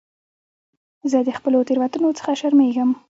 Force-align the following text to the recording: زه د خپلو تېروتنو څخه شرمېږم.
زه 1.11 1.19
د 1.27 1.29
خپلو 1.37 1.65
تېروتنو 1.67 2.09
څخه 2.19 2.31
شرمېږم. 2.39 2.89